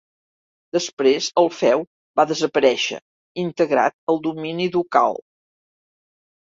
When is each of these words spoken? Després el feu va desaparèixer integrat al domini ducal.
Després 0.77 1.27
el 1.41 1.49
feu 1.57 1.83
va 2.21 2.27
desaparèixer 2.33 2.99
integrat 3.47 4.01
al 4.15 4.23
domini 4.31 4.71
ducal. 4.81 5.25